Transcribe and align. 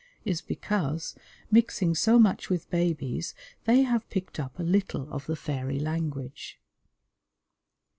is 0.25 0.41
because, 0.41 1.13
mixing 1.51 1.93
so 1.93 2.17
much 2.17 2.49
with 2.49 2.67
babies, 2.71 3.35
they 3.65 3.83
have 3.83 4.09
picked 4.09 4.39
up 4.39 4.57
a 4.57 4.63
little 4.63 5.07
of 5.13 5.27
the 5.27 5.35
fairy 5.35 5.77
language. 5.79 6.59